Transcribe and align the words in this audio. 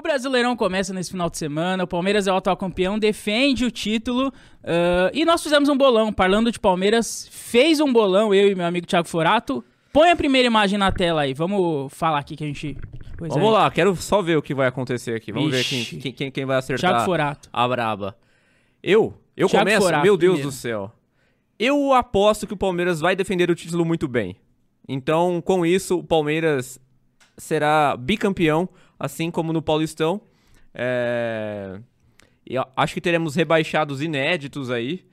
Brasileirão 0.00 0.56
começa 0.56 0.94
nesse 0.94 1.10
final 1.10 1.28
de 1.28 1.36
semana. 1.36 1.84
O 1.84 1.86
Palmeiras 1.86 2.26
é 2.26 2.32
o 2.32 2.36
atual 2.36 2.56
campeão, 2.56 2.98
defende 2.98 3.66
o 3.66 3.70
título. 3.70 4.28
Uh, 4.28 5.12
e 5.12 5.24
nós 5.26 5.42
fizemos 5.42 5.68
um 5.68 5.76
bolão. 5.76 6.10
Parlando 6.10 6.50
de 6.50 6.58
Palmeiras, 6.58 7.28
fez 7.30 7.78
um 7.80 7.92
bolão, 7.92 8.34
eu 8.34 8.50
e 8.50 8.54
meu 8.54 8.64
amigo 8.64 8.86
Thiago 8.86 9.06
Forato. 9.06 9.62
Põe 9.92 10.10
a 10.10 10.16
primeira 10.16 10.46
imagem 10.46 10.78
na 10.78 10.90
tela 10.90 11.20
aí. 11.20 11.34
Vamos 11.34 11.92
falar 11.92 12.20
aqui 12.20 12.34
que 12.34 12.44
a 12.44 12.46
gente. 12.46 12.78
Pois 13.18 13.34
Vamos 13.34 13.50
é. 13.50 13.52
lá, 13.52 13.70
quero 13.70 13.94
só 13.96 14.22
ver 14.22 14.38
o 14.38 14.42
que 14.42 14.54
vai 14.54 14.66
acontecer 14.66 15.14
aqui. 15.14 15.30
Vamos 15.30 15.54
Ixi. 15.54 15.76
ver 15.76 16.00
quem, 16.00 16.12
quem, 16.12 16.30
quem 16.30 16.44
vai 16.46 16.56
acertar. 16.56 16.90
Thiago 16.90 17.04
Forato. 17.04 17.50
A 17.52 17.68
braba. 17.68 18.16
Eu? 18.82 19.14
Eu 19.36 19.48
Thiago 19.48 19.66
começo? 19.66 19.82
Forato, 19.84 20.02
meu 20.04 20.16
Deus 20.16 20.32
primeiro. 20.36 20.50
do 20.50 20.54
céu. 20.54 20.90
Eu 21.58 21.92
aposto 21.92 22.46
que 22.46 22.54
o 22.54 22.56
Palmeiras 22.56 22.98
vai 22.98 23.14
defender 23.14 23.50
o 23.50 23.54
título 23.54 23.84
muito 23.84 24.08
bem. 24.08 24.36
Então, 24.88 25.40
com 25.40 25.64
isso, 25.64 25.98
o 25.98 26.04
Palmeiras 26.04 26.80
será 27.36 27.96
bicampeão, 27.96 28.68
assim 28.98 29.30
como 29.30 29.52
no 29.52 29.62
Paulistão. 29.62 30.20
É... 30.74 31.80
acho 32.76 32.94
que 32.94 33.00
teremos 33.00 33.34
rebaixados 33.34 34.02
inéditos 34.02 34.70
aí. 34.70 35.04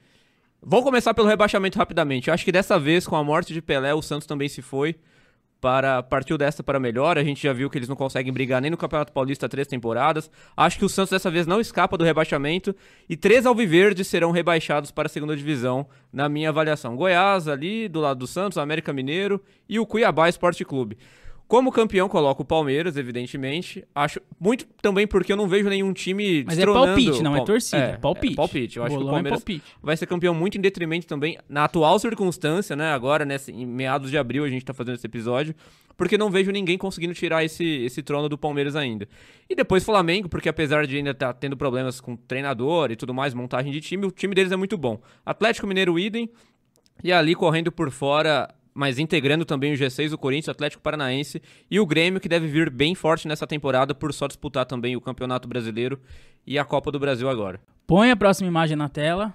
Vou 0.62 0.84
começar 0.84 1.14
pelo 1.14 1.28
rebaixamento 1.28 1.78
rapidamente. 1.78 2.28
Eu 2.28 2.34
acho 2.34 2.44
que 2.44 2.52
dessa 2.52 2.78
vez, 2.78 3.08
com 3.08 3.16
a 3.16 3.24
morte 3.24 3.54
de 3.54 3.62
Pelé, 3.62 3.94
o 3.94 4.02
Santos 4.02 4.28
também 4.28 4.50
se 4.50 4.62
foi 4.62 4.96
para 5.62 6.02
partiu 6.02 6.38
dessa 6.38 6.64
para 6.64 6.80
melhor. 6.80 7.18
A 7.18 7.24
gente 7.24 7.44
já 7.44 7.54
viu 7.54 7.70
que 7.70 7.78
eles 7.78 7.90
não 7.90 7.96
conseguem 7.96 8.32
brigar 8.32 8.62
nem 8.62 8.72
no 8.72 8.78
Campeonato 8.78 9.12
Paulista 9.12 9.46
há 9.46 9.50
três 9.50 9.68
temporadas. 9.68 10.30
Acho 10.56 10.78
que 10.80 10.86
o 10.86 10.90
Santos 10.90 11.12
dessa 11.12 11.30
vez 11.30 11.46
não 11.46 11.60
escapa 11.60 11.98
do 11.98 12.04
rebaixamento 12.04 12.76
e 13.10 13.16
três 13.16 13.46
alviverdes 13.46 14.08
serão 14.08 14.32
rebaixados 14.32 14.92
para 14.92 15.08
a 15.08 15.10
segunda 15.10 15.36
divisão, 15.36 15.88
na 16.12 16.30
minha 16.30 16.50
avaliação. 16.50 16.96
Goiás 16.96 17.48
ali 17.48 17.88
do 17.88 18.00
lado 18.00 18.20
do 18.20 18.28
Santos, 18.28 18.58
América 18.58 18.94
Mineiro 18.94 19.42
e 19.68 19.80
o 19.80 19.86
Cuiabá 19.86 20.30
Esporte 20.30 20.64
Clube. 20.64 20.98
Como 21.50 21.72
campeão, 21.72 22.08
coloco 22.08 22.44
o 22.44 22.46
Palmeiras, 22.46 22.96
evidentemente. 22.96 23.84
Acho 23.96 24.22
muito 24.40 24.68
também 24.84 25.08
porque 25.08 25.34
eu 25.34 25.36
não 25.36 25.48
vejo 25.48 25.68
nenhum 25.68 25.92
time 25.92 26.44
Mas 26.46 26.60
é 26.60 26.64
palpite, 26.64 27.24
não 27.24 27.36
é 27.36 27.44
torcida. 27.44 27.78
É, 27.78 27.98
palpite. 27.98 28.34
É 28.34 28.36
palpite. 28.36 28.78
Eu 28.78 28.84
acho 28.84 28.96
que 28.96 29.04
o 29.04 29.08
é 29.08 29.12
Palmeiras 29.12 29.44
é 29.50 29.60
vai 29.82 29.98
ser 29.98 30.06
campeão 30.06 30.36
muito 30.36 30.60
em 30.60 30.62
detrimento 30.62 31.08
também, 31.08 31.40
na 31.50 31.64
atual 31.64 31.98
circunstância, 31.98 32.76
né? 32.76 32.92
Agora, 32.94 33.26
nesse, 33.26 33.52
em 33.52 33.66
meados 33.66 34.12
de 34.12 34.18
abril, 34.20 34.44
a 34.44 34.48
gente 34.48 34.64
tá 34.64 34.76
fazendo 34.76 34.94
esse 34.94 35.08
episódio. 35.08 35.56
Porque 35.98 36.20
não 36.20 36.30
vejo 36.30 36.52
ninguém 36.52 36.78
conseguindo 36.78 37.16
tirar 37.16 37.44
esse, 37.44 37.66
esse 37.66 38.04
trono 38.04 38.30
do 38.30 38.38
Palmeiras 38.38 38.76
ainda. 38.76 39.10
E 39.50 39.56
depois 39.56 39.84
Flamengo, 39.84 40.30
porque 40.30 40.50
apesar 40.50 40.86
de 40.86 40.98
ainda 40.98 41.10
estar 41.10 41.34
tá 41.34 41.34
tendo 41.34 41.58
problemas 41.58 42.00
com 42.00 42.16
treinador 42.16 42.92
e 42.92 42.96
tudo 42.96 43.12
mais, 43.12 43.34
montagem 43.34 43.72
de 43.72 43.82
time, 43.82 44.06
o 44.06 44.12
time 44.12 44.36
deles 44.36 44.52
é 44.52 44.56
muito 44.56 44.78
bom. 44.78 45.02
Atlético 45.26 45.66
Mineiro, 45.66 45.98
idem. 45.98 46.30
E 47.04 47.12
ali 47.12 47.34
correndo 47.34 47.72
por 47.72 47.90
fora, 47.90 48.54
mas 48.74 49.00
integrando 49.00 49.46
também 49.46 49.74
o 49.74 49.76
G6, 49.76 50.14
o 50.14 50.18
Corinthians, 50.18 50.48
o 50.48 50.52
Atlético 50.52 50.82
Paranaense 50.82 51.42
e 51.70 51.80
o 51.80 51.86
Grêmio, 51.86 52.20
que 52.20 52.30
deve 52.30 52.48
vir 52.48 52.70
bem 52.70 52.96
forte 52.96 53.28
nessa 53.28 53.46
temporada 53.48 53.94
por 53.94 54.14
só 54.14 54.28
disputar 54.28 54.66
também 54.66 54.96
o 54.96 55.02
Campeonato 55.02 55.48
Brasileiro 55.48 56.00
e 56.46 56.58
a 56.58 56.64
Copa 56.66 56.92
do 56.92 57.00
Brasil 57.00 57.30
agora. 57.30 57.60
Põe 57.86 58.12
a 58.12 58.16
próxima 58.16 58.48
imagem 58.48 58.78
na 58.78 58.88
tela. 58.88 59.34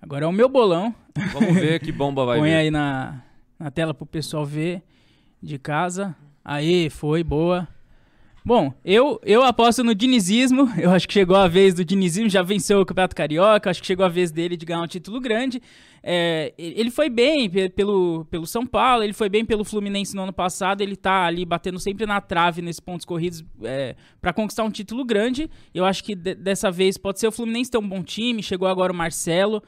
Agora 0.00 0.24
é 0.24 0.28
o 0.28 0.32
meu 0.32 0.48
bolão. 0.48 0.94
Vamos 1.32 1.54
ver 1.54 1.80
que 1.80 1.90
bomba 1.90 2.24
vai 2.24 2.38
Põe 2.40 2.50
vir. 2.50 2.56
aí 2.56 2.70
na, 2.70 3.22
na 3.58 3.70
tela 3.70 3.94
pro 3.94 4.06
pessoal 4.06 4.44
ver 4.44 4.82
de 5.42 5.58
casa. 5.58 6.14
Aí, 6.44 6.88
foi, 6.90 7.24
boa. 7.24 7.66
Bom, 8.46 8.72
eu, 8.84 9.20
eu 9.24 9.42
aposto 9.42 9.82
no 9.82 9.92
dinizismo. 9.92 10.72
Eu 10.78 10.92
acho 10.92 11.08
que 11.08 11.14
chegou 11.14 11.34
a 11.34 11.48
vez 11.48 11.74
do 11.74 11.84
dinizismo. 11.84 12.30
Já 12.30 12.42
venceu 12.42 12.80
o 12.80 12.86
Campeonato 12.86 13.16
Carioca. 13.16 13.68
Acho 13.68 13.80
que 13.80 13.86
chegou 13.88 14.06
a 14.06 14.08
vez 14.08 14.30
dele 14.30 14.56
de 14.56 14.64
ganhar 14.64 14.82
um 14.82 14.86
título 14.86 15.20
grande. 15.20 15.60
É, 16.00 16.54
ele 16.56 16.92
foi 16.92 17.10
bem 17.10 17.50
pelo, 17.70 18.24
pelo 18.26 18.46
São 18.46 18.64
Paulo, 18.64 19.02
ele 19.02 19.12
foi 19.12 19.28
bem 19.28 19.44
pelo 19.44 19.64
Fluminense 19.64 20.14
no 20.14 20.22
ano 20.22 20.32
passado. 20.32 20.80
Ele 20.80 20.94
tá 20.94 21.24
ali 21.24 21.44
batendo 21.44 21.80
sempre 21.80 22.06
na 22.06 22.20
trave 22.20 22.62
nesses 22.62 22.78
pontos 22.78 23.04
corridos 23.04 23.44
é, 23.64 23.96
para 24.20 24.32
conquistar 24.32 24.62
um 24.62 24.70
título 24.70 25.04
grande. 25.04 25.50
Eu 25.74 25.84
acho 25.84 26.04
que 26.04 26.14
dessa 26.14 26.70
vez 26.70 26.96
pode 26.96 27.18
ser 27.18 27.26
o 27.26 27.32
Fluminense 27.32 27.68
ter 27.68 27.78
um 27.78 27.88
bom 27.88 28.04
time. 28.04 28.44
Chegou 28.44 28.68
agora 28.68 28.92
o 28.92 28.96
Marcelo. 28.96 29.60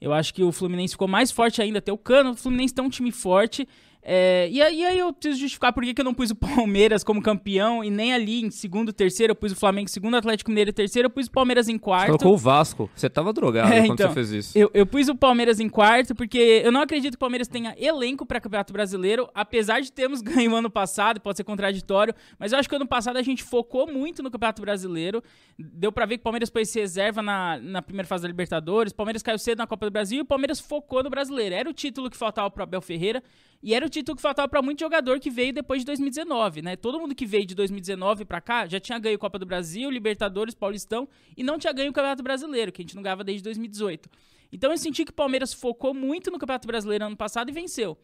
Eu 0.00 0.12
acho 0.12 0.34
que 0.34 0.42
o 0.42 0.50
Fluminense 0.50 0.94
ficou 0.94 1.06
mais 1.06 1.30
forte 1.30 1.62
ainda, 1.62 1.78
até 1.78 1.92
o 1.92 1.96
Cano. 1.96 2.32
O 2.32 2.34
Fluminense 2.34 2.74
tem 2.74 2.84
um 2.84 2.90
time 2.90 3.12
forte. 3.12 3.68
É, 4.08 4.48
e, 4.52 4.62
aí, 4.62 4.78
e, 4.78 4.84
aí 4.84 4.98
eu 5.00 5.12
preciso 5.12 5.40
justificar 5.40 5.72
por 5.72 5.84
que 5.84 6.00
eu 6.00 6.04
não 6.04 6.14
pus 6.14 6.30
o 6.30 6.36
Palmeiras 6.36 7.02
como 7.02 7.20
campeão 7.20 7.82
e 7.82 7.90
nem 7.90 8.14
ali 8.14 8.44
em 8.44 8.52
segundo, 8.52 8.92
terceiro, 8.92 9.32
eu 9.32 9.34
pus 9.34 9.50
o 9.50 9.56
Flamengo 9.56 9.86
em 9.86 9.92
segundo, 9.92 10.16
Atlético 10.16 10.48
Mineiro 10.48 10.70
em 10.70 10.72
terceiro, 10.72 11.06
eu 11.06 11.10
pus 11.10 11.26
o 11.26 11.30
Palmeiras 11.32 11.68
em 11.68 11.76
quarto. 11.76 12.12
Você 12.12 12.18
colocou 12.18 12.34
o 12.34 12.38
Vasco. 12.38 12.88
Você 12.94 13.10
tava 13.10 13.32
drogado 13.32 13.72
é, 13.72 13.80
quando 13.80 13.94
então, 13.94 14.06
você 14.06 14.14
fez 14.14 14.30
isso. 14.30 14.56
Eu, 14.56 14.70
eu 14.72 14.86
pus 14.86 15.08
o 15.08 15.16
Palmeiras 15.16 15.58
em 15.58 15.68
quarto 15.68 16.14
porque 16.14 16.62
eu 16.64 16.70
não 16.70 16.82
acredito 16.82 17.14
que 17.14 17.16
o 17.16 17.18
Palmeiras 17.18 17.48
tenha 17.48 17.74
elenco 17.76 18.24
para 18.24 18.40
Campeonato 18.40 18.72
Brasileiro, 18.72 19.28
apesar 19.34 19.80
de 19.80 19.90
termos 19.90 20.20
ganho 20.22 20.54
ano 20.54 20.70
passado, 20.70 21.20
pode 21.20 21.38
ser 21.38 21.42
contraditório, 21.42 22.14
mas 22.38 22.52
eu 22.52 22.60
acho 22.60 22.68
que 22.68 22.76
ano 22.76 22.86
passado 22.86 23.16
a 23.16 23.22
gente 23.22 23.42
focou 23.42 23.88
muito 23.88 24.22
no 24.22 24.30
Campeonato 24.30 24.62
Brasileiro. 24.62 25.20
Deu 25.58 25.90
para 25.90 26.06
ver 26.06 26.18
que 26.18 26.20
o 26.20 26.24
Palmeiras 26.24 26.48
foi 26.48 26.64
se 26.64 26.78
reserva 26.78 27.22
na, 27.22 27.58
na 27.58 27.82
primeira 27.82 28.06
fase 28.06 28.22
da 28.22 28.28
Libertadores, 28.28 28.92
o 28.92 28.94
Palmeiras 28.94 29.20
caiu 29.20 29.38
cedo 29.38 29.58
na 29.58 29.66
Copa 29.66 29.86
do 29.86 29.90
Brasil 29.90 30.18
e 30.18 30.22
o 30.22 30.24
Palmeiras 30.24 30.60
focou 30.60 31.02
no 31.02 31.10
Brasileiro. 31.10 31.56
Era 31.56 31.68
o 31.68 31.72
título 31.72 32.08
que 32.08 32.16
faltava 32.16 32.48
pro 32.48 32.62
Abel 32.62 32.80
Ferreira 32.80 33.20
e 33.62 33.74
era 33.74 33.84
o 33.84 33.88
título 33.96 34.16
que 34.16 34.22
faltava 34.22 34.48
para 34.48 34.60
muito 34.60 34.80
jogador 34.80 35.18
que 35.18 35.30
veio 35.30 35.52
depois 35.52 35.80
de 35.80 35.86
2019, 35.86 36.62
né? 36.62 36.76
Todo 36.76 37.00
mundo 37.00 37.14
que 37.14 37.24
veio 37.24 37.46
de 37.46 37.54
2019 37.54 38.24
para 38.24 38.40
cá 38.40 38.66
já 38.66 38.78
tinha 38.78 38.98
ganho 38.98 39.18
Copa 39.18 39.38
do 39.38 39.46
Brasil, 39.46 39.90
Libertadores, 39.90 40.54
Paulistão 40.54 41.08
e 41.36 41.42
não 41.42 41.58
tinha 41.58 41.72
ganho 41.72 41.90
o 41.90 41.92
Campeonato 41.92 42.22
Brasileiro, 42.22 42.70
que 42.70 42.82
a 42.82 42.84
gente 42.84 42.94
não 42.94 43.02
ganhava 43.02 43.24
desde 43.24 43.42
2018. 43.44 44.10
Então 44.52 44.70
eu 44.70 44.78
senti 44.78 45.04
que 45.04 45.10
o 45.10 45.14
Palmeiras 45.14 45.52
focou 45.52 45.94
muito 45.94 46.30
no 46.30 46.38
Campeonato 46.38 46.66
Brasileiro 46.66 47.06
ano 47.06 47.16
passado 47.16 47.48
e 47.48 47.52
venceu. 47.52 47.96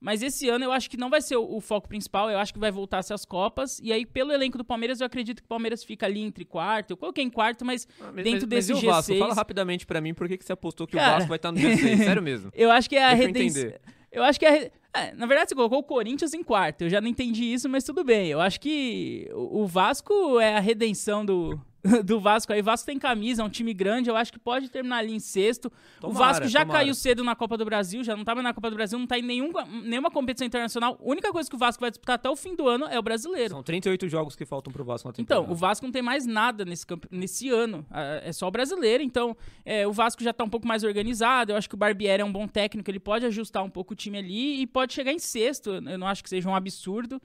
Mas 0.00 0.22
esse 0.22 0.48
ano 0.48 0.64
eu 0.64 0.72
acho 0.72 0.90
que 0.90 0.96
não 0.96 1.08
vai 1.08 1.22
ser 1.22 1.36
o, 1.36 1.56
o, 1.56 1.60
foco 1.60 1.88
principal, 1.88 2.30
eu 2.30 2.38
acho 2.38 2.52
que 2.52 2.58
vai 2.58 2.70
voltar 2.70 2.98
a 2.98 3.02
ser 3.02 3.14
as 3.14 3.24
Copas. 3.24 3.80
E 3.82 3.92
aí, 3.92 4.04
pelo 4.04 4.32
elenco 4.32 4.58
do 4.58 4.64
Palmeiras, 4.64 5.00
eu 5.00 5.06
acredito 5.06 5.40
que 5.40 5.46
o 5.46 5.48
Palmeiras 5.48 5.84
fica 5.84 6.04
ali 6.04 6.20
entre 6.20 6.44
quarto. 6.44 6.90
Eu 6.90 6.96
coloquei 6.96 7.24
em 7.24 7.30
quarto, 7.30 7.64
mas, 7.64 7.86
ah, 8.00 8.10
mas 8.12 8.24
dentro 8.24 8.40
mas, 8.42 8.66
desse 8.66 8.72
mas 8.72 8.82
G6... 8.82 8.86
Vasco? 8.86 9.18
Fala 9.18 9.34
rapidamente 9.34 9.86
para 9.86 10.00
mim 10.00 10.12
por 10.12 10.28
que, 10.28 10.36
que 10.36 10.44
você 10.44 10.52
apostou 10.52 10.86
que 10.86 10.94
Cara... 10.94 11.08
o 11.08 11.14
Vasco 11.14 11.28
vai 11.28 11.36
estar 11.36 11.52
no 11.52 11.58
G6, 11.58 11.96
sério 11.98 12.22
mesmo. 12.22 12.50
eu 12.56 12.70
acho 12.70 12.88
que 12.88 12.96
é 12.96 13.04
a 13.04 13.14
redenção... 13.14 13.72
Eu 14.14 14.22
acho 14.22 14.38
que 14.38 14.46
é. 14.46 14.70
É, 14.94 15.12
na 15.14 15.26
verdade, 15.26 15.48
você 15.48 15.54
colocou 15.56 15.80
o 15.80 15.82
Corinthians 15.82 16.32
em 16.34 16.42
quarto. 16.42 16.82
Eu 16.82 16.90
já 16.90 17.00
não 17.00 17.08
entendi 17.08 17.52
isso, 17.52 17.68
mas 17.68 17.82
tudo 17.82 18.04
bem. 18.04 18.28
Eu 18.28 18.40
acho 18.40 18.60
que 18.60 19.28
o 19.32 19.66
Vasco 19.66 20.38
é 20.38 20.56
a 20.56 20.60
redenção 20.60 21.24
do, 21.26 21.60
do 22.04 22.18
Vasco 22.18 22.52
aí. 22.52 22.60
O 22.60 22.64
Vasco 22.64 22.86
tem 22.86 22.98
camisa, 22.98 23.42
é 23.42 23.44
um 23.44 23.48
time 23.48 23.74
grande, 23.74 24.08
eu 24.08 24.16
acho 24.16 24.32
que 24.32 24.38
pode 24.38 24.68
terminar 24.70 24.98
ali 24.98 25.14
em 25.14 25.18
sexto. 25.18 25.70
Tomara, 26.00 26.14
o 26.14 26.18
Vasco 26.18 26.48
já 26.48 26.60
tomara. 26.60 26.80
caiu 26.80 26.94
cedo 26.94 27.22
na 27.22 27.34
Copa 27.34 27.58
do 27.58 27.64
Brasil, 27.64 28.02
já 28.02 28.16
não 28.16 28.24
tá 28.24 28.34
mais 28.34 28.44
na 28.44 28.54
Copa 28.54 28.70
do 28.70 28.76
Brasil, 28.76 28.98
não 28.98 29.06
tá 29.06 29.18
em 29.18 29.22
nenhum, 29.22 29.52
nenhuma 29.82 30.10
competição 30.10 30.46
internacional. 30.46 30.98
A 31.00 31.08
única 31.08 31.30
coisa 31.30 31.48
que 31.48 31.56
o 31.56 31.58
Vasco 31.58 31.80
vai 31.80 31.90
disputar 31.90 32.14
até 32.14 32.28
o 32.28 32.36
fim 32.36 32.56
do 32.56 32.66
ano 32.66 32.86
é 32.86 32.98
o 32.98 33.02
brasileiro. 33.02 33.50
São 33.50 33.62
38 33.62 34.08
jogos 34.08 34.34
que 34.34 34.44
faltam 34.44 34.72
pro 34.72 34.84
Vasco 34.84 35.08
na 35.08 35.12
temporada. 35.12 35.42
Então, 35.42 35.52
o 35.52 35.56
Vasco 35.56 35.84
não 35.84 35.92
tem 35.92 36.02
mais 36.02 36.26
nada 36.26 36.64
nesse, 36.64 36.86
nesse 37.10 37.50
ano. 37.50 37.84
É 38.22 38.32
só 38.32 38.48
o 38.48 38.50
brasileiro, 38.50 39.02
então 39.02 39.36
é, 39.64 39.86
o 39.86 39.92
Vasco 39.92 40.22
já 40.22 40.32
tá 40.32 40.44
um 40.44 40.48
pouco 40.48 40.66
mais 40.66 40.84
organizado. 40.84 41.52
Eu 41.52 41.56
acho 41.56 41.68
que 41.68 41.74
o 41.74 41.78
Barbieri 41.78 42.22
é 42.22 42.24
um 42.24 42.32
bom 42.32 42.48
técnico, 42.48 42.90
ele 42.90 43.00
pode 43.00 43.26
ajustar 43.26 43.62
um 43.62 43.70
pouco 43.70 43.92
o 43.92 43.96
time 43.96 44.18
ali 44.18 44.62
e 44.62 44.66
pode 44.66 44.94
chegar 44.94 45.12
em 45.12 45.18
sexto. 45.18 45.70
Eu 45.70 45.98
não 45.98 46.06
acho 46.06 46.22
que 46.22 46.30
seja 46.30 46.48
um 46.48 46.54
absurdo 46.54 47.20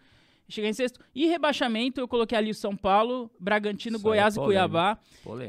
chegar 0.53 0.67
em 0.67 0.73
sexto. 0.73 0.99
E 1.13 1.25
rebaixamento, 1.27 1.99
eu 1.99 2.07
coloquei 2.07 2.37
ali 2.37 2.51
o 2.51 2.55
São 2.55 2.75
Paulo, 2.75 3.31
Bragantino, 3.39 3.97
Isso 3.97 4.03
Goiás 4.03 4.37
é 4.37 4.39
e 4.39 4.43
Cuiabá. 4.43 4.97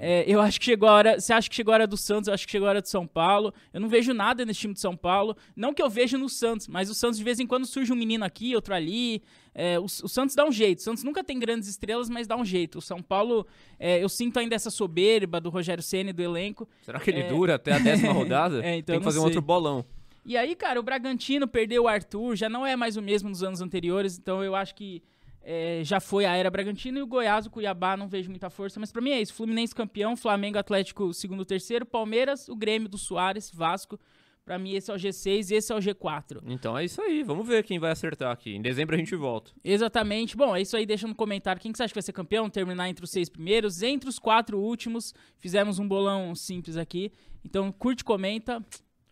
É, 0.00 0.24
eu 0.26 0.40
acho 0.40 0.58
que 0.58 0.66
chegou 0.66 0.88
a 0.88 0.92
hora. 0.92 1.20
Você 1.20 1.32
acha 1.32 1.48
que 1.48 1.54
chegou 1.54 1.72
a 1.72 1.76
hora 1.76 1.86
do 1.86 1.96
Santos? 1.96 2.28
Eu 2.28 2.34
acho 2.34 2.46
que 2.46 2.52
chegou 2.52 2.66
a 2.66 2.70
hora 2.70 2.82
do 2.82 2.88
São 2.88 3.06
Paulo. 3.06 3.52
Eu 3.72 3.80
não 3.80 3.88
vejo 3.88 4.12
nada 4.12 4.44
nesse 4.44 4.60
time 4.60 4.74
de 4.74 4.80
São 4.80 4.96
Paulo. 4.96 5.36
Não 5.56 5.72
que 5.72 5.82
eu 5.82 5.88
veja 5.88 6.16
no 6.18 6.28
Santos, 6.28 6.68
mas 6.68 6.90
o 6.90 6.94
Santos 6.94 7.18
de 7.18 7.24
vez 7.24 7.40
em 7.40 7.46
quando 7.46 7.66
surge 7.66 7.92
um 7.92 7.96
menino 7.96 8.24
aqui, 8.24 8.54
outro 8.54 8.74
ali. 8.74 9.22
É, 9.54 9.78
o, 9.78 9.84
o, 9.84 10.08
Santos 10.08 10.34
dá 10.34 10.44
um 10.44 10.52
jeito. 10.52 10.78
O 10.78 10.82
Santos 10.82 11.02
nunca 11.02 11.24
tem 11.24 11.38
grandes 11.38 11.68
estrelas, 11.68 12.08
mas 12.08 12.26
dá 12.26 12.36
um 12.36 12.44
jeito. 12.44 12.78
O 12.78 12.82
São 12.82 13.02
Paulo, 13.02 13.46
é, 13.78 14.02
eu 14.02 14.08
sinto 14.08 14.38
ainda 14.38 14.54
essa 14.54 14.70
soberba 14.70 15.40
do 15.40 15.50
Rogério 15.50 15.82
Ceni 15.82 16.12
do 16.12 16.22
elenco. 16.22 16.68
Será 16.82 17.00
que 17.00 17.10
ele 17.10 17.20
é. 17.20 17.28
dura 17.28 17.56
até 17.56 17.72
a 17.72 17.78
décima 17.78 18.12
rodada? 18.14 18.64
É, 18.64 18.76
então 18.76 18.94
tem 18.94 19.00
que 19.00 19.04
fazer 19.04 19.18
sei. 19.18 19.22
um 19.22 19.24
outro 19.24 19.42
bolão. 19.42 19.84
E 20.24 20.36
aí, 20.36 20.54
cara, 20.54 20.78
o 20.78 20.82
Bragantino 20.82 21.48
perdeu 21.48 21.84
o 21.84 21.88
Arthur, 21.88 22.36
já 22.36 22.48
não 22.48 22.66
é 22.66 22.76
mais 22.76 22.96
o 22.96 23.02
mesmo 23.02 23.28
nos 23.28 23.42
anos 23.42 23.60
anteriores, 23.60 24.18
então 24.18 24.44
eu 24.44 24.54
acho 24.54 24.74
que 24.74 25.02
é, 25.42 25.80
já 25.82 26.00
foi 26.00 26.26
a 26.26 26.36
era 26.36 26.50
Bragantino 26.50 26.98
e 26.98 27.02
o 27.02 27.06
Goiás, 27.06 27.46
o 27.46 27.50
Cuiabá, 27.50 27.96
não 27.96 28.08
vejo 28.08 28.28
muita 28.28 28.50
força, 28.50 28.78
mas 28.78 28.92
para 28.92 29.00
mim 29.00 29.10
é 29.10 29.20
isso. 29.20 29.32
Fluminense 29.34 29.74
campeão, 29.74 30.16
Flamengo, 30.16 30.58
Atlético 30.58 31.12
segundo, 31.14 31.44
terceiro, 31.44 31.86
Palmeiras, 31.86 32.48
o 32.48 32.56
Grêmio 32.56 32.88
do 32.88 32.98
Soares, 32.98 33.50
Vasco. 33.52 33.98
Para 34.44 34.58
mim 34.58 34.72
esse 34.72 34.90
é 34.90 34.94
o 34.94 34.96
G6 34.96 35.50
e 35.50 35.54
esse 35.54 35.72
é 35.72 35.76
o 35.76 35.78
G4. 35.78 36.42
Então 36.46 36.76
é 36.76 36.84
isso 36.84 37.00
aí, 37.00 37.22
vamos 37.22 37.46
ver 37.46 37.62
quem 37.62 37.78
vai 37.78 37.92
acertar 37.92 38.32
aqui. 38.32 38.54
Em 38.54 38.60
dezembro 38.60 38.96
a 38.96 38.98
gente 38.98 39.14
volta. 39.14 39.52
Exatamente. 39.62 40.36
Bom, 40.36 40.56
é 40.56 40.60
isso 40.60 40.76
aí, 40.76 40.84
deixa 40.84 41.06
no 41.06 41.14
comentário 41.14 41.60
quem 41.60 41.70
que 41.70 41.78
você 41.78 41.84
acha 41.84 41.92
que 41.92 41.98
vai 41.98 42.02
ser 42.02 42.12
campeão, 42.12 42.50
terminar 42.50 42.88
entre 42.88 43.04
os 43.04 43.10
seis 43.10 43.28
primeiros, 43.28 43.82
entre 43.82 44.08
os 44.08 44.18
quatro 44.18 44.58
últimos. 44.58 45.14
Fizemos 45.38 45.78
um 45.78 45.86
bolão 45.86 46.34
simples 46.34 46.76
aqui. 46.76 47.12
Então 47.44 47.70
curte, 47.70 48.04
comenta. 48.04 48.62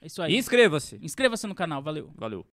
É 0.00 0.06
isso 0.06 0.22
aí. 0.22 0.36
Inscreva-se. 0.36 0.98
Inscreva-se 1.02 1.46
no 1.46 1.54
canal, 1.54 1.82
valeu. 1.82 2.12
Valeu. 2.16 2.46